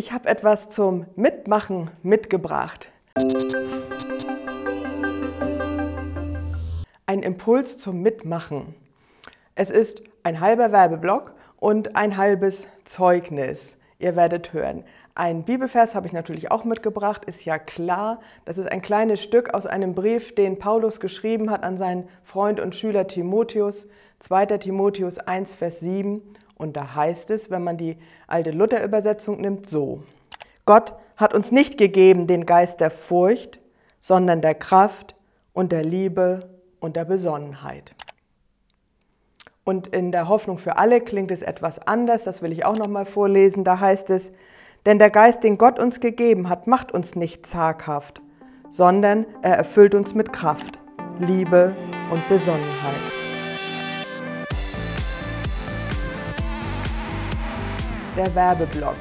[0.00, 2.90] Ich habe etwas zum Mitmachen mitgebracht.
[7.04, 8.74] Ein Impuls zum Mitmachen.
[9.54, 13.60] Es ist ein halber Werbeblock und ein halbes Zeugnis.
[13.98, 14.84] Ihr werdet hören.
[15.14, 18.20] Ein Bibelvers habe ich natürlich auch mitgebracht, ist ja klar.
[18.46, 22.58] Das ist ein kleines Stück aus einem Brief, den Paulus geschrieben hat an seinen Freund
[22.58, 23.86] und Schüler Timotheus,
[24.20, 24.46] 2.
[24.46, 26.22] Timotheus 1, Vers 7.
[26.60, 30.02] Und da heißt es, wenn man die alte Luther-Übersetzung nimmt, so.
[30.66, 33.60] Gott hat uns nicht gegeben den Geist der Furcht,
[33.98, 35.16] sondern der Kraft
[35.54, 37.94] und der Liebe und der Besonnenheit.
[39.64, 42.88] Und in der Hoffnung für alle klingt es etwas anders, das will ich auch noch
[42.88, 43.64] mal vorlesen.
[43.64, 44.30] Da heißt es,
[44.84, 48.20] denn der Geist, den Gott uns gegeben hat, macht uns nicht zaghaft,
[48.68, 50.78] sondern er erfüllt uns mit Kraft,
[51.20, 51.74] Liebe
[52.10, 53.19] und Besonnenheit.
[58.16, 58.96] Der Werbeblock.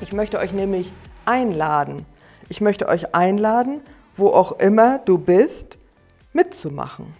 [0.00, 0.92] Ich möchte euch nämlich
[1.24, 2.06] einladen.
[2.48, 3.80] Ich möchte euch einladen,
[4.16, 5.78] wo auch immer du bist,
[6.32, 7.14] mitzumachen.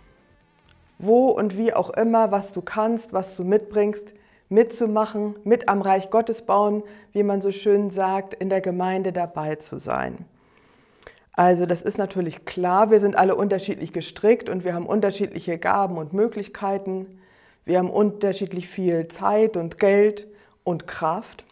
[0.98, 4.12] Wo und wie auch immer, was du kannst, was du mitbringst,
[4.48, 9.56] mitzumachen, mit am Reich Gottes bauen, wie man so schön sagt, in der Gemeinde dabei
[9.56, 10.25] zu sein.
[11.33, 15.98] Also das ist natürlich klar, wir sind alle unterschiedlich gestrickt und wir haben unterschiedliche Gaben
[15.98, 17.20] und Möglichkeiten.
[17.64, 20.27] Wir haben unterschiedlich viel Zeit und Geld
[20.69, 21.44] und Kraft.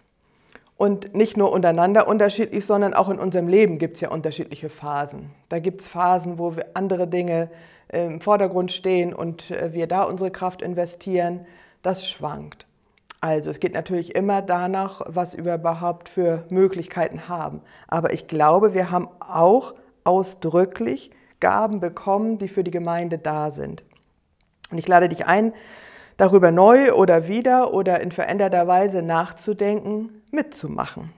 [0.76, 5.30] Und nicht nur untereinander unterschiedlich, sondern auch in unserem Leben gibt es ja unterschiedliche Phasen.
[5.48, 7.48] Da gibt es Phasen, wo wir andere Dinge
[7.88, 11.46] im Vordergrund stehen und äh, wir da unsere Kraft investieren.
[11.82, 12.66] Das schwankt.
[13.22, 17.62] Also es geht natürlich immer danach, was wir überhaupt für Möglichkeiten haben.
[17.88, 19.72] Aber ich glaube, wir haben auch
[20.04, 23.82] ausdrücklich Gaben bekommen, die für die Gemeinde da sind.
[24.70, 25.54] Und ich lade dich ein,
[26.16, 31.12] darüber neu oder wieder oder in veränderter Weise nachzudenken, mitzumachen.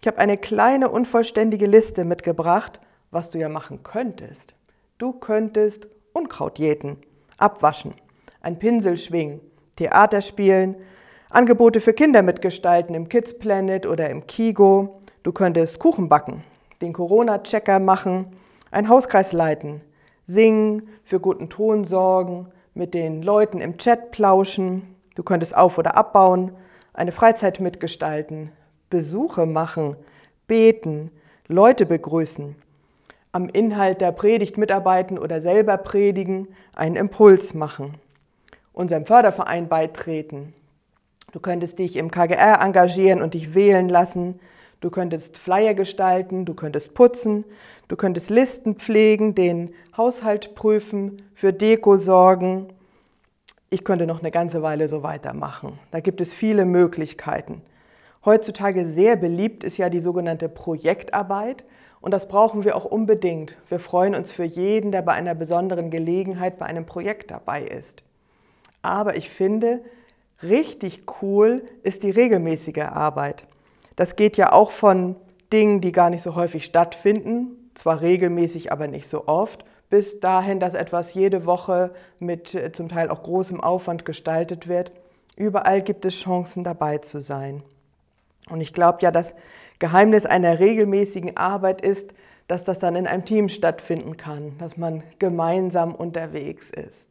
[0.00, 4.54] Ich habe eine kleine unvollständige Liste mitgebracht, was du ja machen könntest.
[4.98, 6.96] Du könntest Unkraut jäten,
[7.36, 7.94] abwaschen,
[8.40, 9.40] ein Pinsel schwingen,
[9.76, 10.76] Theater spielen,
[11.28, 15.00] Angebote für Kinder mitgestalten im Kids Planet oder im Kigo.
[15.22, 16.42] Du könntest Kuchen backen,
[16.80, 18.36] den Corona-Checker machen,
[18.70, 19.80] einen Hauskreis leiten,
[20.24, 25.96] singen, für guten Ton sorgen, mit den Leuten im Chat plauschen, du könntest auf- oder
[25.96, 26.52] abbauen,
[26.92, 28.50] eine Freizeit mitgestalten,
[28.90, 29.96] Besuche machen,
[30.46, 31.10] beten,
[31.46, 32.56] Leute begrüßen,
[33.32, 37.94] am Inhalt der Predigt mitarbeiten oder selber predigen, einen Impuls machen,
[38.72, 40.54] unserem Förderverein beitreten.
[41.32, 44.40] Du könntest dich im KGR engagieren und dich wählen lassen.
[44.80, 47.44] Du könntest Flyer gestalten, du könntest putzen,
[47.88, 52.68] du könntest Listen pflegen, den Haushalt prüfen, für Deko sorgen.
[53.68, 55.78] Ich könnte noch eine ganze Weile so weitermachen.
[55.90, 57.60] Da gibt es viele Möglichkeiten.
[58.24, 61.64] Heutzutage sehr beliebt ist ja die sogenannte Projektarbeit
[62.00, 63.56] und das brauchen wir auch unbedingt.
[63.68, 68.02] Wir freuen uns für jeden, der bei einer besonderen Gelegenheit bei einem Projekt dabei ist.
[68.82, 69.80] Aber ich finde,
[70.42, 73.44] richtig cool ist die regelmäßige Arbeit.
[74.00, 75.14] Das geht ja auch von
[75.52, 80.58] Dingen, die gar nicht so häufig stattfinden, zwar regelmäßig, aber nicht so oft, bis dahin,
[80.58, 84.90] dass etwas jede Woche mit äh, zum Teil auch großem Aufwand gestaltet wird.
[85.36, 87.62] Überall gibt es Chancen dabei zu sein.
[88.48, 89.34] Und ich glaube ja, das
[89.80, 92.14] Geheimnis einer regelmäßigen Arbeit ist,
[92.48, 97.06] dass das dann in einem Team stattfinden kann, dass man gemeinsam unterwegs ist.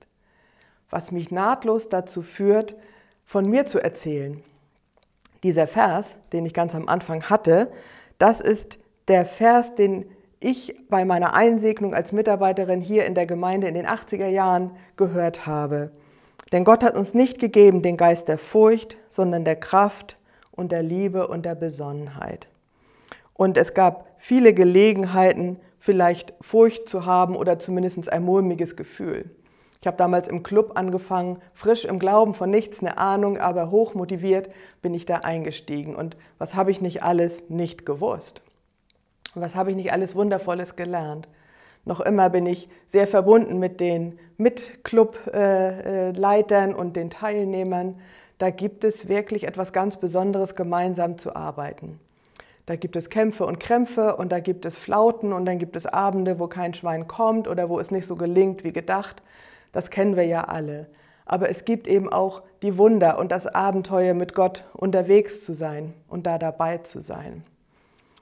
[0.89, 2.75] Was mich nahtlos dazu führt,
[3.27, 4.43] von mir zu erzählen.
[5.43, 7.71] Dieser Vers, den ich ganz am Anfang hatte,
[8.17, 10.05] das ist der Vers, den
[10.39, 15.45] ich bei meiner Einsegnung als Mitarbeiterin hier in der Gemeinde in den 80er Jahren gehört
[15.45, 15.91] habe.
[16.51, 20.17] Denn Gott hat uns nicht gegeben den Geist der Furcht, sondern der Kraft
[20.51, 22.47] und der Liebe und der Besonnenheit.
[23.33, 29.29] Und es gab viele Gelegenheiten, vielleicht Furcht zu haben oder zumindest ein mulmiges Gefühl.
[29.81, 33.93] Ich habe damals im Club angefangen, frisch im Glauben, von nichts eine Ahnung, aber hoch
[33.93, 34.49] motiviert
[34.81, 35.95] bin ich da eingestiegen.
[35.95, 38.41] Und was habe ich nicht alles nicht gewusst?
[39.35, 41.29] Was habe ich nicht alles Wundervolles gelernt?
[41.85, 48.01] Noch immer bin ich sehr verbunden mit den Mitclub-Leitern und den Teilnehmern.
[48.37, 52.01] Da gibt es wirklich etwas ganz Besonderes, gemeinsam zu arbeiten.
[52.65, 55.85] Da gibt es Kämpfe und Krämpfe und da gibt es Flauten und dann gibt es
[55.85, 59.23] Abende, wo kein Schwein kommt oder wo es nicht so gelingt wie gedacht.
[59.71, 60.87] Das kennen wir ja alle.
[61.25, 65.93] Aber es gibt eben auch die Wunder und das Abenteuer mit Gott unterwegs zu sein
[66.07, 67.43] und da dabei zu sein.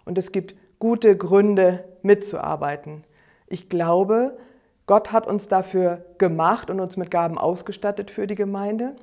[0.05, 3.03] Und es gibt gute Gründe mitzuarbeiten.
[3.47, 4.37] Ich glaube,
[4.85, 8.95] Gott hat uns dafür gemacht und uns mit Gaben ausgestattet für die Gemeinde.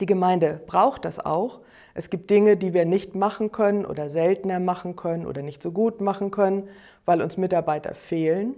[0.00, 1.60] Die Gemeinde braucht das auch.
[1.94, 5.70] Es gibt Dinge, die wir nicht machen können oder seltener machen können oder nicht so
[5.70, 6.68] gut machen können,
[7.04, 8.54] weil uns Mitarbeiter fehlen.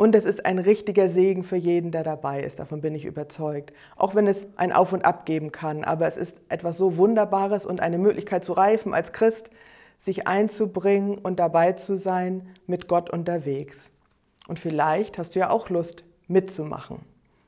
[0.00, 2.58] Und es ist ein richtiger Segen für jeden, der dabei ist.
[2.58, 3.74] Davon bin ich überzeugt.
[3.96, 5.84] Auch wenn es ein Auf und Ab geben kann.
[5.84, 9.50] Aber es ist etwas so Wunderbares und eine Möglichkeit zu reifen als Christ,
[10.00, 13.90] sich einzubringen und dabei zu sein, mit Gott unterwegs.
[14.48, 17.00] Und vielleicht hast du ja auch Lust, mitzumachen.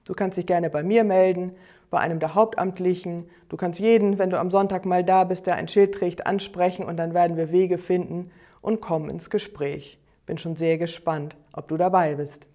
[0.04, 1.52] Du kannst dich gerne bei mir melden,
[1.90, 3.30] bei einem der Hauptamtlichen.
[3.48, 6.84] Du kannst jeden, wenn du am Sonntag mal da bist, der ein Schild trägt, ansprechen
[6.84, 9.98] und dann werden wir Wege finden und kommen ins Gespräch.
[10.26, 12.46] Bin schon sehr gespannt, ob du dabei bist.